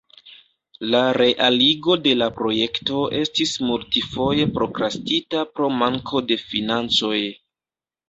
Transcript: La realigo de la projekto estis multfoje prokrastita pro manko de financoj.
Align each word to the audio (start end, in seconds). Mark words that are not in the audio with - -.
La 0.95 1.01
realigo 1.17 1.97
de 2.07 2.15
la 2.23 2.31
projekto 2.39 3.05
estis 3.21 3.53
multfoje 3.69 4.51
prokrastita 4.59 5.47
pro 5.55 5.73
manko 5.79 6.27
de 6.33 6.43
financoj. 6.51 7.17